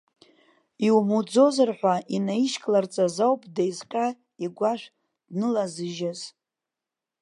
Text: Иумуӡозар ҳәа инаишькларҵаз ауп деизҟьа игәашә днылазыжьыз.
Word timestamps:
Иумуӡозар 0.85 1.69
ҳәа 1.79 1.95
инаишькларҵаз 2.15 3.15
ауп 3.25 3.41
деизҟьа 3.55 4.05
игәашә 4.43 4.87
днылазыжьыз. 5.29 6.21